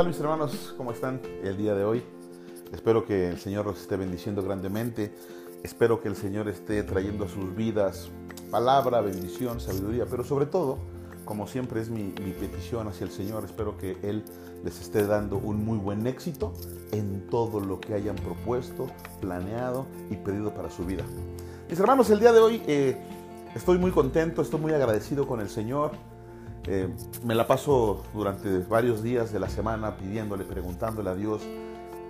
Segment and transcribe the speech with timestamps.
[0.00, 0.72] tal mis hermanos?
[0.78, 2.02] ¿Cómo están el día de hoy?
[2.72, 5.12] Espero que el Señor los esté bendiciendo grandemente.
[5.62, 8.08] Espero que el Señor esté trayendo a sus vidas
[8.50, 10.78] palabra, bendición, sabiduría, pero sobre todo,
[11.26, 14.24] como siempre es mi, mi, petición hacia el Señor, espero que Él
[14.64, 16.54] les esté dando un muy buen éxito
[16.92, 18.86] en todo lo que hayan propuesto,
[19.20, 21.04] planeado y pedido para su vida.
[21.68, 22.96] Mis hermanos, el día de hoy eh,
[23.54, 25.90] estoy muy contento, estoy muy agradecido con el Señor.
[26.66, 26.88] Eh,
[27.24, 31.42] me la paso durante varios días de la semana pidiéndole, preguntándole a Dios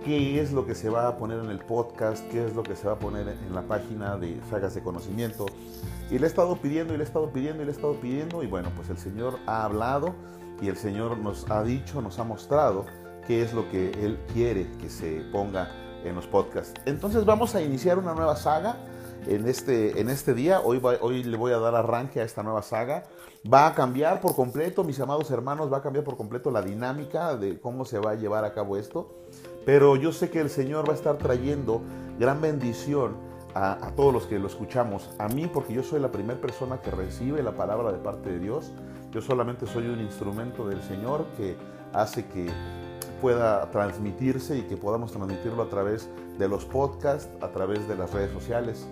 [0.03, 2.75] qué es lo que se va a poner en el podcast, qué es lo que
[2.75, 5.45] se va a poner en la página de Sagas de Conocimiento.
[6.09, 8.43] Y le he estado pidiendo y le he estado pidiendo y le he estado pidiendo
[8.43, 10.15] y bueno, pues el Señor ha hablado
[10.61, 12.85] y el Señor nos ha dicho, nos ha mostrado
[13.27, 15.69] qué es lo que Él quiere que se ponga
[16.03, 16.73] en los podcasts.
[16.85, 18.77] Entonces vamos a iniciar una nueva saga
[19.27, 20.61] en este, en este día.
[20.61, 23.03] Hoy, hoy le voy a dar arranque a esta nueva saga.
[23.51, 27.35] Va a cambiar por completo, mis amados hermanos, va a cambiar por completo la dinámica
[27.35, 29.09] de cómo se va a llevar a cabo esto.
[29.65, 31.81] Pero yo sé que el Señor va a estar trayendo
[32.19, 33.15] gran bendición
[33.53, 35.09] a, a todos los que lo escuchamos.
[35.17, 38.39] A mí, porque yo soy la primera persona que recibe la palabra de parte de
[38.39, 38.71] Dios.
[39.11, 41.57] Yo solamente soy un instrumento del Señor que
[41.93, 42.49] hace que
[43.21, 48.11] pueda transmitirse y que podamos transmitirlo a través de los podcasts, a través de las
[48.11, 48.87] redes sociales.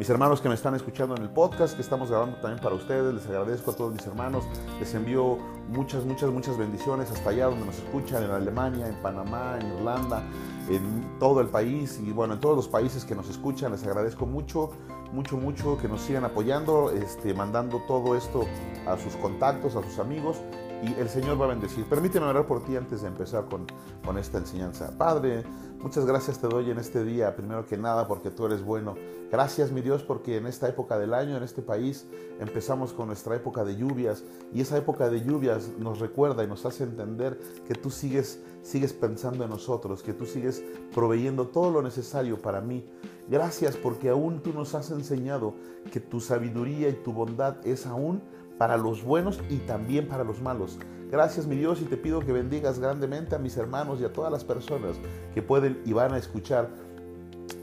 [0.00, 3.12] Mis hermanos que me están escuchando en el podcast, que estamos grabando también para ustedes,
[3.12, 4.44] les agradezco a todos mis hermanos,
[4.78, 5.36] les envío
[5.68, 10.22] muchas, muchas, muchas bendiciones hasta allá donde nos escuchan, en Alemania, en Panamá, en Irlanda,
[10.70, 14.24] en todo el país y bueno, en todos los países que nos escuchan, les agradezco
[14.24, 14.70] mucho,
[15.12, 18.46] mucho, mucho que nos sigan apoyando, este, mandando todo esto
[18.86, 20.36] a sus contactos, a sus amigos
[20.82, 21.84] y el Señor va a bendecir.
[21.84, 23.66] Permíteme orar por ti antes de empezar con,
[24.04, 24.96] con esta enseñanza.
[24.96, 25.44] Padre,
[25.78, 28.94] muchas gracias te doy en este día, primero que nada porque tú eres bueno.
[29.30, 32.06] Gracias mi Dios porque en esta época del año, en este país,
[32.40, 36.64] empezamos con nuestra época de lluvias y esa época de lluvias nos recuerda y nos
[36.64, 37.38] hace entender
[37.68, 42.60] que tú sigues, sigues pensando en nosotros, que tú sigues proveyendo todo lo necesario para
[42.60, 42.84] mí.
[43.30, 45.54] Gracias porque aún tú nos has enseñado
[45.92, 48.20] que tu sabiduría y tu bondad es aún
[48.58, 50.80] para los buenos y también para los malos.
[51.12, 54.32] Gracias mi Dios y te pido que bendigas grandemente a mis hermanos y a todas
[54.32, 54.96] las personas
[55.32, 56.70] que pueden y van a escuchar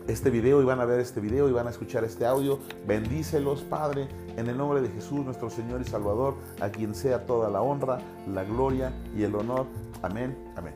[0.08, 2.60] este video y van a ver este video y van a escuchar este audio.
[2.88, 4.08] Bendícelos, Padre,
[4.38, 8.00] en el nombre de Jesús, nuestro Señor y Salvador, a quien sea toda la honra,
[8.34, 9.66] la gloria y el honor.
[10.02, 10.76] Amén, amén.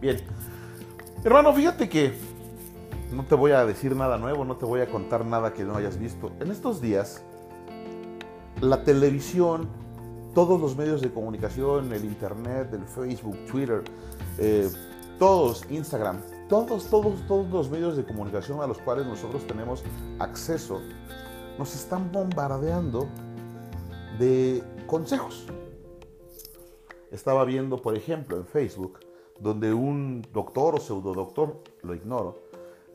[0.00, 0.16] Bien,
[1.24, 2.35] hermano, fíjate que
[3.16, 5.74] no te voy a decir nada nuevo, no te voy a contar nada que no
[5.74, 6.30] hayas visto.
[6.38, 7.24] En estos días
[8.60, 9.68] la televisión,
[10.34, 13.82] todos los medios de comunicación, el internet, el Facebook, Twitter,
[14.38, 14.68] eh,
[15.18, 19.82] todos, Instagram, todos, todos, todos los medios de comunicación a los cuales nosotros tenemos
[20.18, 20.80] acceso,
[21.58, 23.08] nos están bombardeando
[24.18, 25.46] de consejos.
[27.10, 29.00] Estaba viendo, por ejemplo, en Facebook,
[29.40, 32.45] donde un doctor o pseudodoctor, lo ignoro,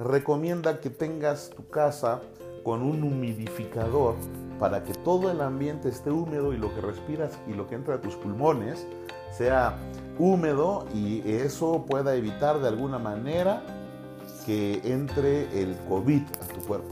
[0.03, 2.21] recomienda que tengas tu casa
[2.63, 4.15] con un humidificador
[4.59, 7.95] para que todo el ambiente esté húmedo y lo que respiras y lo que entra
[7.95, 8.85] a tus pulmones
[9.31, 9.77] sea
[10.19, 13.63] húmedo y eso pueda evitar de alguna manera
[14.45, 16.89] que entre el COVID a tu cuerpo.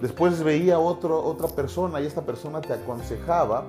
[0.00, 3.64] Después veía otro, otra persona y esta persona te aconsejaba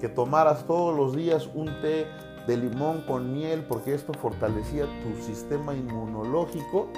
[0.00, 2.06] que tomaras todos los días un té
[2.46, 6.88] de limón con miel porque esto fortalecía tu sistema inmunológico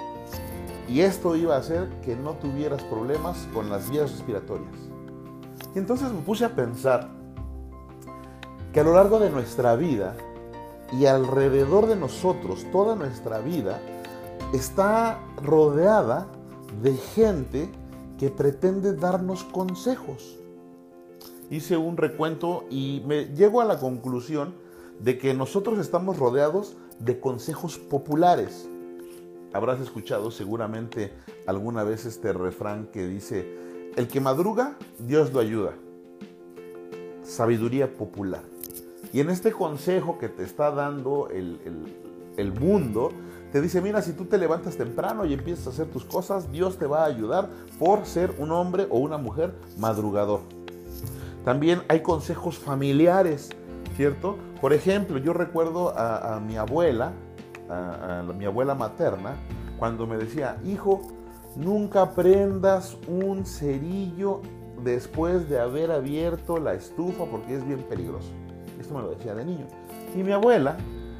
[0.87, 4.73] y esto iba a hacer que no tuvieras problemas con las vías respiratorias.
[5.75, 7.09] Y entonces me puse a pensar
[8.71, 10.15] que a lo largo de nuestra vida
[10.93, 13.79] y alrededor de nosotros, toda nuestra vida,
[14.53, 16.27] está rodeada
[16.81, 17.69] de gente
[18.17, 20.37] que pretende darnos consejos.
[21.49, 24.55] Hice un recuento y me llego a la conclusión
[24.99, 28.69] de que nosotros estamos rodeados de consejos populares
[29.53, 31.13] habrás escuchado seguramente
[31.45, 33.47] alguna vez este refrán que dice,
[33.95, 35.73] el que madruga, Dios lo ayuda.
[37.23, 38.43] Sabiduría popular.
[39.13, 41.59] Y en este consejo que te está dando el,
[42.37, 43.11] el, mundo,
[43.51, 46.77] te dice, mira, si tú te levantas temprano y empiezas a hacer tus cosas, Dios
[46.77, 50.41] te va a ayudar por ser un hombre o una mujer madrugador.
[51.45, 53.49] También hay consejos familiares,
[53.95, 54.37] ¿cierto?
[54.59, 57.13] Por ejemplo, yo recuerdo a, a mi abuela,
[57.69, 59.35] a, mi abuela materna
[59.77, 61.01] cuando me decía, hijo,
[61.55, 64.41] nunca prendas un cerillo
[64.83, 68.29] después de haber abierto la estufa porque es bien peligroso.
[68.79, 69.67] Esto me lo decía de niño.
[70.15, 70.77] Y mi abuela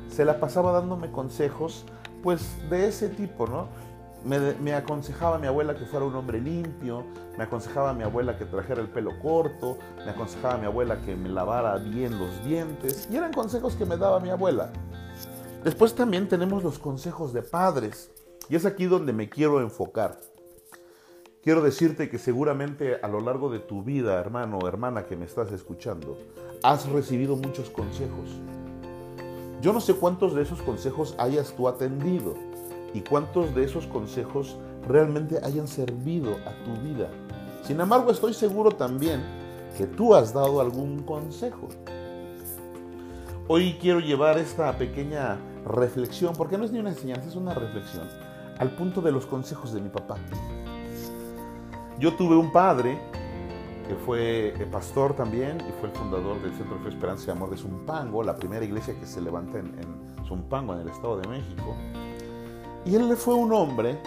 [0.10, 1.86] se la pasaba dándome consejos,
[2.24, 3.68] pues de ese tipo, ¿no?
[4.24, 7.06] Me, me, aconsejaba mi abuela que fuera un hombre limpio,
[7.38, 11.30] me aconsejaba mi abuela que trajera el pelo corto, me aconsejaba mi abuela que me
[11.30, 14.72] lavara bien los dientes, y eran consejos que me daba mi abuela.
[15.68, 18.10] Después también tenemos los consejos de padres.
[18.48, 20.18] Y es aquí donde me quiero enfocar.
[21.44, 25.26] Quiero decirte que seguramente a lo largo de tu vida, hermano o hermana que me
[25.26, 26.18] estás escuchando,
[26.64, 28.30] has recibido muchos consejos.
[29.62, 32.34] Yo no sé cuántos de esos consejos hayas tú atendido
[32.94, 34.56] y cuántos de esos consejos
[34.88, 37.10] realmente hayan servido a tu vida.
[37.64, 39.22] Sin embargo, estoy seguro también
[39.78, 41.68] que tú has dado algún consejo.
[43.50, 45.38] Hoy quiero llevar esta pequeña
[45.68, 48.08] reflexión, porque no es ni una enseñanza, es una reflexión,
[48.58, 50.18] al punto de los consejos de mi papá.
[52.00, 53.00] Yo tuve un padre
[53.88, 57.32] que fue eh, pastor también y fue el fundador del Centro de Fe, Esperanza y
[57.32, 61.18] Amor de Zumpango, la primera iglesia que se levanta en, en Zumpango, en el Estado
[61.20, 61.76] de México.
[62.86, 63.98] Y él fue un hombre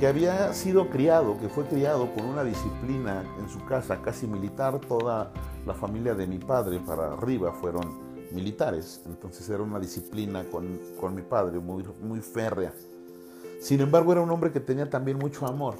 [0.00, 4.78] que había sido criado, que fue criado con una disciplina en su casa casi militar,
[4.80, 5.30] toda
[5.66, 11.14] la familia de mi padre para arriba fueron militares, entonces era una disciplina con, con
[11.14, 12.72] mi padre muy, muy férrea.
[13.60, 15.76] Sin embargo, era un hombre que tenía también mucho amor.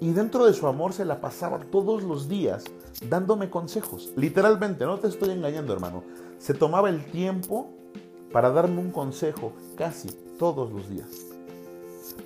[0.00, 2.64] Y dentro de su amor se la pasaba todos los días
[3.08, 4.12] dándome consejos.
[4.16, 6.02] Literalmente, no te estoy engañando, hermano.
[6.38, 7.68] Se tomaba el tiempo
[8.32, 10.08] para darme un consejo casi
[10.38, 11.29] todos los días.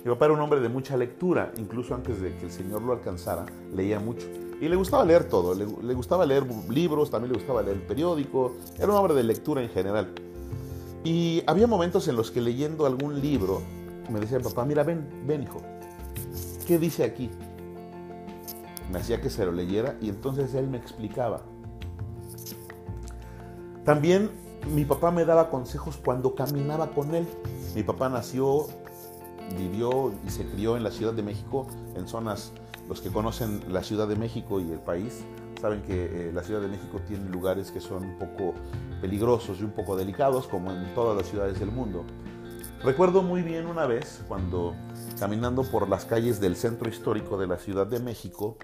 [0.03, 2.93] Mi papá era un hombre de mucha lectura, incluso antes de que el Señor lo
[2.93, 4.27] alcanzara, leía mucho.
[4.61, 8.55] Y le gustaba leer todo, le, gustaba leer libros, también le gustaba leer el periódico,
[8.77, 10.13] era un hombre de lectura en general.
[11.03, 13.61] Y había momentos en los que leyendo algún libro,
[14.09, 15.61] me decía, papá, mira, ven, ven hijo,
[16.65, 17.29] ¿qué dice aquí?
[18.91, 21.41] Me hacía que se lo leyera y entonces él me explicaba.
[23.83, 24.31] También
[24.73, 27.27] mi papá me daba consejos cuando caminaba con él.
[27.75, 28.67] Mi papá nació
[29.57, 32.51] vivió y se crió en la Ciudad de México, en zonas,
[32.89, 35.23] los que conocen la Ciudad de México y el país,
[35.59, 38.53] saben que eh, la Ciudad de México tiene lugares que son un poco
[39.01, 42.03] peligrosos y un poco delicados, como en todas las ciudades del mundo.
[42.83, 44.75] Recuerdo muy bien una vez cuando
[45.19, 48.57] caminando por las calles del centro histórico de la Ciudad de México,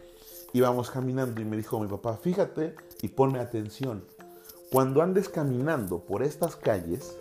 [0.53, 4.03] íbamos caminando y me dijo mi papá, fíjate y ponme atención,
[4.71, 7.17] cuando andes caminando por estas calles,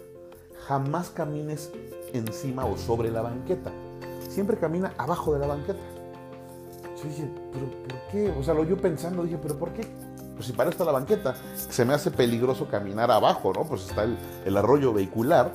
[0.66, 1.70] jamás camines
[2.12, 3.70] encima o sobre la banqueta.
[4.28, 5.80] Siempre camina abajo de la banqueta.
[6.96, 8.30] Yo dije, ¿pero por qué?
[8.38, 9.86] O sea, lo yo pensando, dije, ¿pero por qué?
[10.34, 13.64] Pues si para esto la banqueta, se me hace peligroso caminar abajo, ¿no?
[13.64, 15.52] Pues está el, el arroyo vehicular.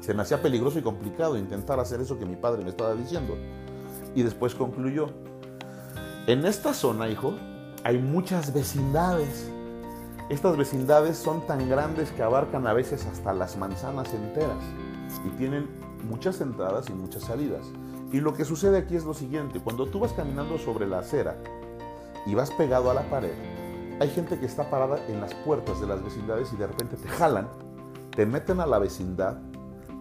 [0.00, 3.36] Se me hacía peligroso y complicado intentar hacer eso que mi padre me estaba diciendo.
[4.14, 5.08] Y después concluyó,
[6.26, 7.34] en esta zona, hijo,
[7.84, 9.50] hay muchas vecindades
[10.28, 14.62] estas vecindades son tan grandes que abarcan a veces hasta las manzanas enteras
[15.26, 15.68] y tienen
[16.08, 17.66] muchas entradas y muchas salidas.
[18.12, 21.36] Y lo que sucede aquí es lo siguiente, cuando tú vas caminando sobre la acera
[22.26, 23.32] y vas pegado a la pared,
[24.00, 27.08] hay gente que está parada en las puertas de las vecindades y de repente te
[27.08, 27.48] jalan,
[28.14, 29.38] te meten a la vecindad,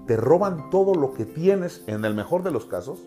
[0.07, 2.99] te roban todo lo que tienes en el mejor de los casos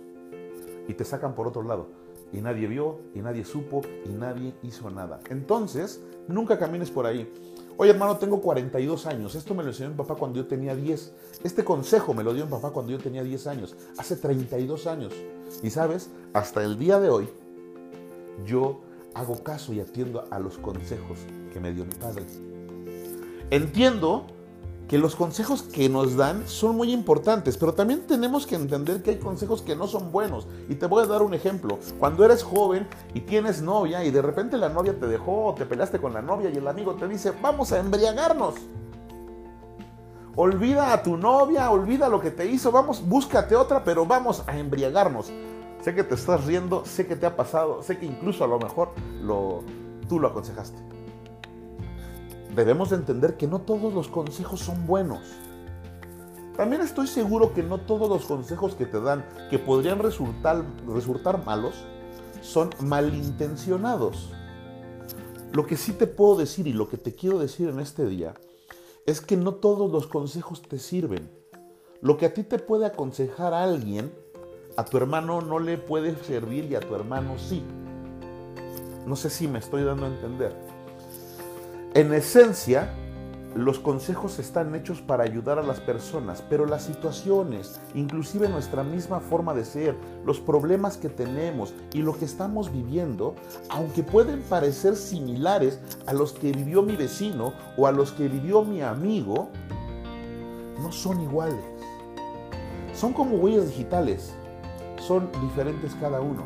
[0.88, 2.03] y te sacan por otro lado
[2.34, 5.20] y nadie vio, y nadie supo, y nadie hizo nada.
[5.30, 7.32] Entonces, nunca camines por ahí.
[7.76, 9.34] Oye hermano, tengo 42 años.
[9.34, 11.12] Esto me lo enseñó mi papá cuando yo tenía 10.
[11.44, 13.76] Este consejo me lo dio mi papá cuando yo tenía 10 años.
[13.98, 15.12] Hace 32 años.
[15.62, 17.28] Y sabes, hasta el día de hoy,
[18.44, 18.80] yo
[19.14, 21.18] hago caso y atiendo a los consejos
[21.52, 22.24] que me dio mi padre.
[23.50, 24.26] Entiendo
[24.88, 29.10] que los consejos que nos dan son muy importantes, pero también tenemos que entender que
[29.10, 30.46] hay consejos que no son buenos.
[30.68, 31.78] Y te voy a dar un ejemplo.
[31.98, 35.98] Cuando eres joven y tienes novia y de repente la novia te dejó te peleaste
[35.98, 38.54] con la novia y el amigo te dice, vamos a embriagarnos.
[40.36, 44.58] Olvida a tu novia, olvida lo que te hizo, vamos, búscate otra, pero vamos a
[44.58, 45.32] embriagarnos.
[45.80, 48.58] Sé que te estás riendo, sé que te ha pasado, sé que incluso a lo
[48.58, 48.90] mejor
[49.22, 49.62] lo,
[50.08, 50.94] tú lo aconsejaste
[52.54, 55.20] debemos de entender que no todos los consejos son buenos.
[56.56, 61.44] También estoy seguro que no todos los consejos que te dan, que podrían resultar, resultar
[61.44, 61.74] malos,
[62.42, 64.30] son malintencionados.
[65.52, 68.34] Lo que sí te puedo decir y lo que te quiero decir en este día
[69.06, 71.30] es que no todos los consejos te sirven.
[72.00, 74.12] Lo que a ti te puede aconsejar a alguien,
[74.76, 77.62] a tu hermano no le puede servir y a tu hermano sí.
[79.06, 80.63] No sé si me estoy dando a entender.
[81.94, 82.92] En esencia,
[83.54, 89.20] los consejos están hechos para ayudar a las personas, pero las situaciones, inclusive nuestra misma
[89.20, 89.94] forma de ser,
[90.26, 93.36] los problemas que tenemos y lo que estamos viviendo,
[93.70, 98.64] aunque pueden parecer similares a los que vivió mi vecino o a los que vivió
[98.64, 99.50] mi amigo,
[100.82, 101.64] no son iguales.
[102.92, 104.34] Son como huellas digitales,
[104.98, 106.42] son diferentes cada uno.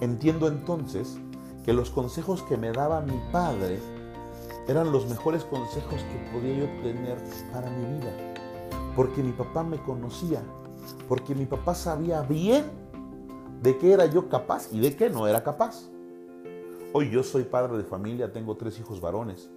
[0.00, 1.18] Entiendo entonces
[1.64, 3.80] que los consejos que me daba mi padre
[4.68, 7.18] eran los mejores consejos que podía yo tener
[7.52, 8.12] para mi vida.
[8.94, 10.42] porque mi papá me conocía,
[11.06, 12.64] porque mi papá sabía bien
[13.62, 15.90] de qué era yo capaz y de qué no era capaz.
[16.94, 19.50] Hoy yo soy padre de familia, tengo tres hijos varones.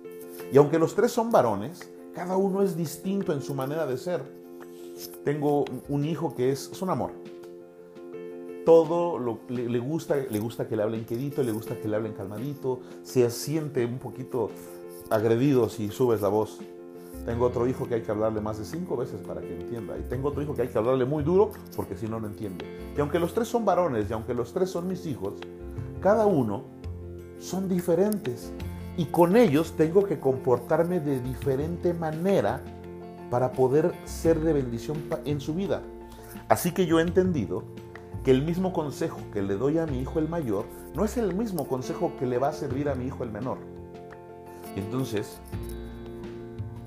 [0.51, 4.23] Y aunque los tres son varones, cada uno es distinto en su manera de ser.
[5.23, 7.11] Tengo un hijo que es, un amor.
[8.65, 12.11] Todo lo, le, gusta, le gusta que le hablen quedito, le gusta que le hablen
[12.11, 14.49] calmadito, se siente un poquito
[15.09, 16.59] agredido si subes la voz.
[17.25, 19.97] Tengo otro hijo que hay que hablarle más de cinco veces para que entienda.
[19.97, 22.65] Y tengo otro hijo que hay que hablarle muy duro porque si no, no entiende.
[22.95, 25.33] Y aunque los tres son varones y aunque los tres son mis hijos,
[26.01, 26.63] cada uno
[27.39, 28.51] son diferentes.
[28.97, 32.61] Y con ellos tengo que comportarme de diferente manera
[33.29, 35.81] para poder ser de bendición en su vida.
[36.47, 37.63] Así que yo he entendido
[38.23, 41.33] que el mismo consejo que le doy a mi hijo el mayor no es el
[41.33, 43.57] mismo consejo que le va a servir a mi hijo el menor.
[44.79, 45.39] Entonces,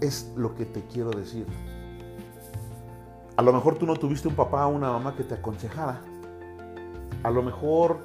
[0.00, 1.46] es lo que te quiero decir.
[3.36, 6.02] A lo mejor tú no tuviste un papá o una mamá que te aconsejara.
[7.22, 8.00] A lo mejor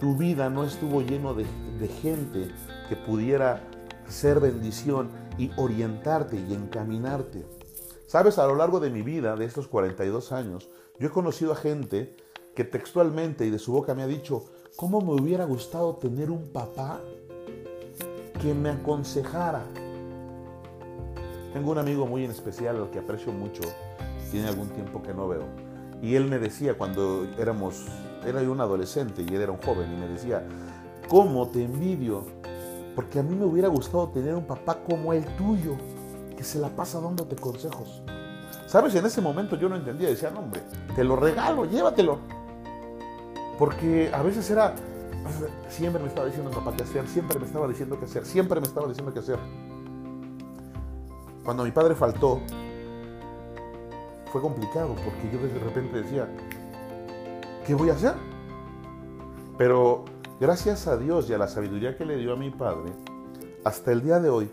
[0.00, 1.44] tu vida no estuvo lleno de,
[1.78, 2.48] de gente
[2.88, 3.62] que pudiera
[4.08, 7.46] ser bendición y orientarte y encaminarte.
[8.06, 11.56] Sabes, a lo largo de mi vida, de estos 42 años, yo he conocido a
[11.56, 12.16] gente
[12.54, 14.44] que textualmente y de su boca me ha dicho,
[14.76, 17.00] ¿cómo me hubiera gustado tener un papá
[18.42, 19.62] que me aconsejara,
[21.52, 23.62] tengo un amigo muy en especial al que aprecio mucho,
[24.32, 25.44] tiene algún tiempo que no veo.
[26.02, 27.86] Y él me decía cuando éramos,
[28.26, 30.44] era yo un adolescente y él era un joven, y me decía,
[31.08, 32.24] ¿cómo te envidio?
[32.96, 35.76] Porque a mí me hubiera gustado tener un papá como el tuyo,
[36.36, 38.02] que se la pasa dándote consejos.
[38.66, 38.94] ¿Sabes?
[38.96, 40.62] En ese momento yo no entendía, decía, no, hombre,
[40.96, 42.18] te lo regalo, llévatelo.
[43.56, 44.74] Porque a veces era,
[45.68, 48.88] siempre me estaba diciendo papá hacer, siempre me estaba diciendo qué hacer, siempre me estaba
[48.88, 49.38] diciendo qué hacer.
[51.44, 52.40] Cuando mi padre faltó,
[54.30, 56.28] fue complicado porque yo de repente decía,
[57.66, 58.14] ¿qué voy a hacer?
[59.58, 60.04] Pero
[60.40, 62.92] gracias a Dios y a la sabiduría que le dio a mi padre,
[63.64, 64.50] hasta el día de hoy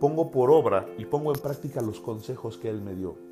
[0.00, 3.31] pongo por obra y pongo en práctica los consejos que él me dio.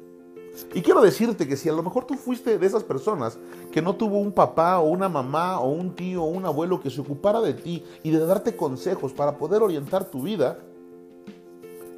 [0.75, 3.39] Y quiero decirte que si a lo mejor tú fuiste de esas personas
[3.73, 6.91] que no tuvo un papá o una mamá o un tío o un abuelo que
[6.91, 10.59] se ocupara de ti y de darte consejos para poder orientar tu vida,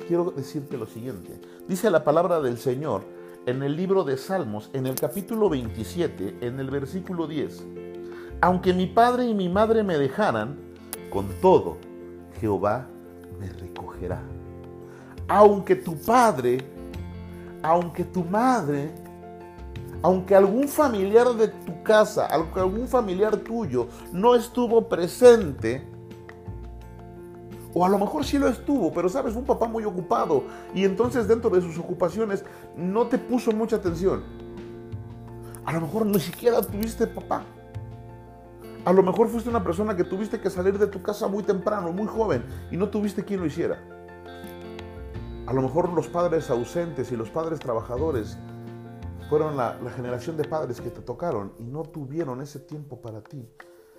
[0.07, 1.41] quiero decirte lo siguiente.
[1.69, 3.03] Dice la palabra del Señor
[3.47, 7.65] en el libro de Salmos, en el capítulo 27, en el versículo 10.
[8.41, 10.59] Aunque mi padre y mi madre me dejaran,
[11.11, 11.77] con todo,
[12.41, 12.87] Jehová
[13.39, 14.23] me recogerá.
[15.29, 16.59] Aunque tu padre,
[17.63, 18.91] aunque tu madre,
[20.03, 25.87] aunque algún familiar de tu casa, aunque algún familiar tuyo no estuvo presente,
[27.75, 31.27] o a lo mejor sí lo estuvo, pero sabes, un papá muy ocupado y entonces
[31.27, 32.45] dentro de sus ocupaciones
[32.77, 34.23] no te puso mucha atención.
[35.65, 37.45] A lo mejor ni siquiera tuviste papá.
[38.85, 41.93] A lo mejor fuiste una persona que tuviste que salir de tu casa muy temprano,
[41.93, 43.79] muy joven, y no tuviste quien lo hiciera.
[45.47, 48.39] A lo mejor los padres ausentes y los padres trabajadores
[49.29, 53.23] fueron la, la generación de padres que te tocaron y no tuvieron ese tiempo para
[53.23, 53.49] ti.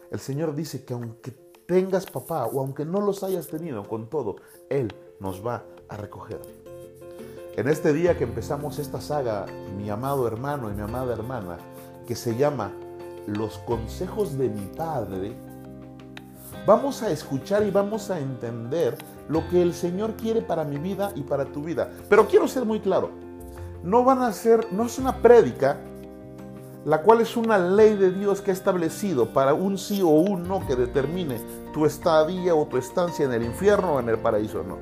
[0.10, 1.32] El Señor dice que aunque
[1.66, 4.38] tengas papá o aunque no los hayas tenido, con todo,
[4.70, 6.40] Él nos va a recoger.
[7.56, 9.46] En este día que empezamos esta saga,
[9.78, 11.58] mi amado hermano y mi amada hermana,
[12.08, 12.72] que se llama
[13.28, 15.34] Los consejos de mi Padre,
[16.66, 21.12] vamos a escuchar y vamos a entender lo que el Señor quiere para mi vida
[21.15, 21.92] y para tu vida.
[22.10, 23.12] Pero quiero ser muy claro,
[23.84, 25.80] no van a ser, no es una prédica
[26.86, 30.48] la cual es una ley de Dios que ha establecido para un sí o un
[30.48, 31.39] no que determine
[31.74, 34.77] tu estadía o tu estancia en el infierno o en el paraíso no.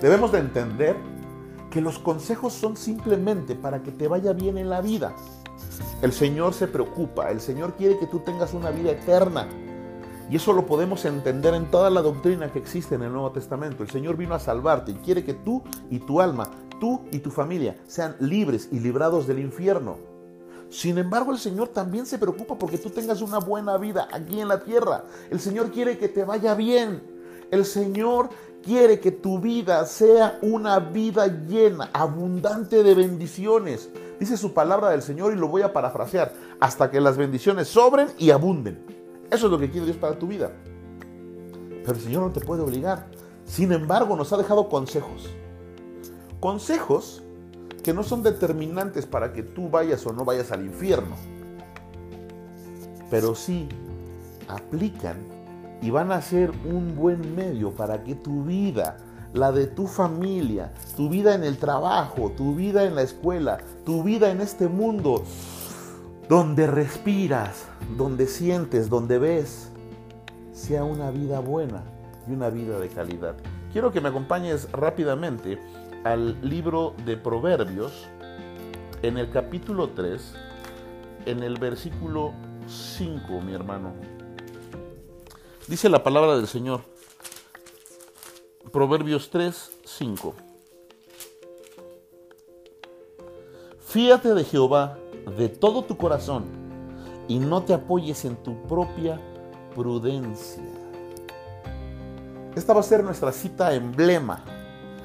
[0.00, 0.96] Debemos de entender
[1.70, 5.14] que los consejos son simplemente para que te vaya bien en la vida.
[6.02, 9.48] El Señor se preocupa, el Señor quiere que tú tengas una vida eterna.
[10.28, 13.84] Y eso lo podemos entender en toda la doctrina que existe en el Nuevo Testamento.
[13.84, 17.30] El Señor vino a salvarte y quiere que tú y tu alma, tú y tu
[17.30, 19.98] familia sean libres y librados del infierno.
[20.68, 24.48] Sin embargo, el Señor también se preocupa porque tú tengas una buena vida aquí en
[24.48, 25.04] la tierra.
[25.30, 27.02] El Señor quiere que te vaya bien.
[27.52, 28.30] El Señor
[28.64, 33.90] quiere que tu vida sea una vida llena, abundante de bendiciones.
[34.18, 38.08] Dice su palabra del Señor y lo voy a parafrasear, hasta que las bendiciones sobren
[38.18, 39.05] y abunden.
[39.30, 40.52] Eso es lo que quiere Dios para tu vida.
[41.84, 43.06] Pero el Señor no te puede obligar.
[43.44, 45.28] Sin embargo, nos ha dejado consejos.
[46.40, 47.22] Consejos
[47.82, 51.14] que no son determinantes para que tú vayas o no vayas al infierno,
[53.10, 53.68] pero sí
[54.48, 55.18] aplican
[55.80, 58.96] y van a ser un buen medio para que tu vida
[59.32, 64.02] la de tu familia, tu vida en el trabajo, tu vida en la escuela, tu
[64.02, 65.22] vida en este mundo,
[66.28, 67.66] donde respiras,
[67.96, 69.70] donde sientes, donde ves,
[70.52, 71.84] sea una vida buena
[72.28, 73.36] y una vida de calidad.
[73.72, 75.60] Quiero que me acompañes rápidamente
[76.04, 77.92] al libro de Proverbios,
[79.02, 80.34] en el capítulo 3,
[81.26, 82.32] en el versículo
[82.66, 83.92] 5, mi hermano.
[85.68, 86.80] Dice la palabra del Señor.
[88.72, 90.34] Proverbios 3, 5.
[93.80, 96.44] Fíate de Jehová de todo tu corazón
[97.28, 99.20] y no te apoyes en tu propia
[99.74, 100.62] prudencia.
[102.54, 104.44] Esta va a ser nuestra cita emblema.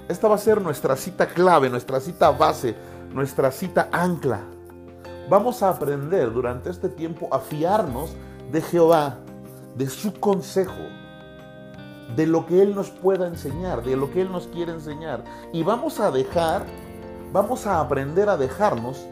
[0.08, 2.76] Esta va a ser nuestra cita clave, nuestra cita base,
[3.14, 4.42] nuestra cita ancla.
[5.30, 8.16] Vamos a aprender durante este tiempo a fiarnos
[8.52, 9.18] de Jehová,
[9.76, 10.84] de su consejo,
[12.16, 15.24] de lo que Él nos pueda enseñar, de lo que Él nos quiere enseñar.
[15.54, 16.66] Y vamos a dejar,
[17.32, 19.08] vamos a aprender a dejarnos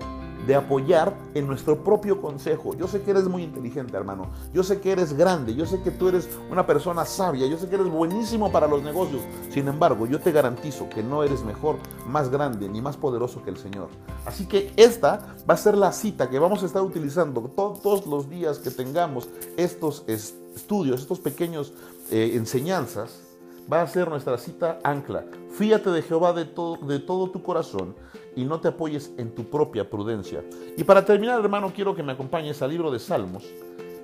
[0.50, 2.76] de apoyar en nuestro propio consejo.
[2.76, 4.32] Yo sé que eres muy inteligente, hermano.
[4.52, 5.54] Yo sé que eres grande.
[5.54, 7.46] Yo sé que tú eres una persona sabia.
[7.46, 9.22] Yo sé que eres buenísimo para los negocios.
[9.52, 11.76] Sin embargo, yo te garantizo que no eres mejor,
[12.08, 13.90] más grande ni más poderoso que el Señor.
[14.26, 18.28] Así que esta va a ser la cita que vamos a estar utilizando todos los
[18.28, 21.74] días que tengamos estos estudios, estos pequeños
[22.10, 23.29] eh, enseñanzas.
[23.72, 25.26] Va a ser nuestra cita ancla.
[25.52, 27.96] Fíate de Jehová de todo, de todo tu corazón
[28.36, 30.44] y no te apoyes en tu propia prudencia.
[30.76, 33.46] Y para terminar, hermano, quiero que me acompañes al libro de Salmos,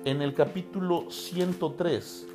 [0.04, 2.26] en el capítulo 103.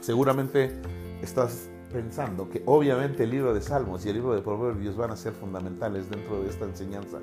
[0.00, 0.80] Seguramente
[1.22, 5.16] estás pensando que obviamente el libro de Salmos y el libro de Proverbios van a
[5.16, 7.18] ser fundamentales dentro de esta enseñanza.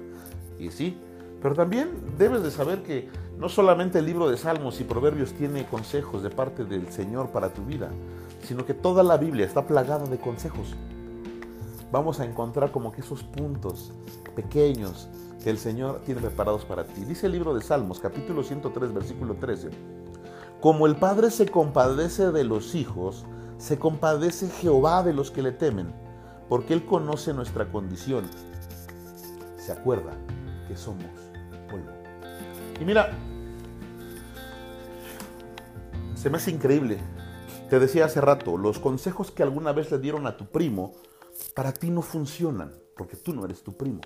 [0.60, 0.98] Y sí,
[1.42, 5.66] pero también debes de saber que no solamente el libro de Salmos y Proverbios tiene
[5.66, 7.90] consejos de parte del Señor para tu vida,
[8.44, 10.76] sino que toda la Biblia está plagada de consejos
[11.92, 13.92] vamos a encontrar como que esos puntos
[14.36, 15.08] pequeños
[15.44, 17.06] que el Señor tiene preparados para ti.
[17.06, 19.70] Dice el libro de Salmos, capítulo 103, versículo 13.
[20.62, 23.26] Como el Padre se compadece de los hijos,
[23.58, 25.94] se compadece Jehová de los que le temen,
[26.50, 28.26] porque Él conoce nuestra condición.
[29.58, 30.12] Se acuerda
[30.68, 31.27] que somos.
[32.80, 33.12] Y mira,
[36.16, 36.98] se me hace increíble.
[37.70, 40.94] Te decía hace rato, los consejos que alguna vez le dieron a tu primo
[41.54, 44.02] para ti no funcionan, porque tú no eres tu primo.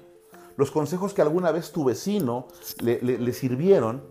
[0.57, 2.47] Los consejos que alguna vez tu vecino
[2.81, 4.01] le, sirvieron,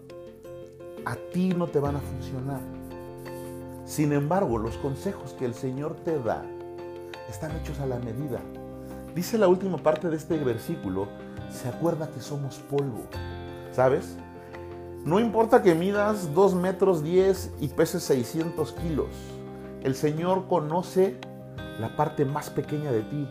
[1.04, 2.60] a ti no te van a funcionar.
[3.84, 6.44] Sin embargo, los consejos que el Señor te da
[7.28, 8.40] están hechos a la medida.
[9.14, 11.08] Dice la última parte de este versículo,
[11.50, 13.04] se acuerda que somos polvo.
[13.72, 14.16] ¿Sabes?
[15.04, 19.08] No importa que midas 2 metros 10 y peses 600 kilos.
[19.82, 21.16] El Señor conoce
[21.78, 23.26] la parte más pequeña de ti.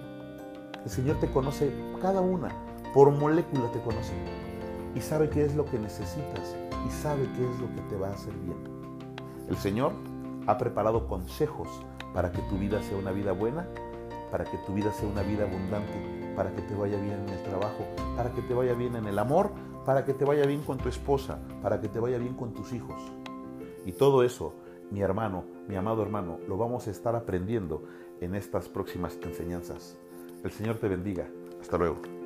[0.83, 2.49] El Señor te conoce cada una,
[2.91, 4.13] por molécula te conoce.
[4.95, 6.55] Y sabe qué es lo que necesitas
[6.87, 8.57] y sabe qué es lo que te va a hacer bien.
[9.47, 9.93] El Señor
[10.47, 11.67] ha preparado consejos
[12.15, 13.67] para que tu vida sea una vida buena,
[14.31, 17.43] para que tu vida sea una vida abundante, para que te vaya bien en el
[17.43, 19.51] trabajo, para que te vaya bien en el amor,
[19.89, 22.73] para que te vaya bien con tu esposa, para que te vaya bien con tus
[22.73, 23.01] hijos.
[23.87, 24.53] Y todo eso,
[24.91, 27.85] mi hermano, mi amado hermano, lo vamos a estar aprendiendo
[28.21, 29.97] en estas próximas enseñanzas.
[30.43, 31.27] El Señor te bendiga.
[31.59, 32.18] Hasta luego.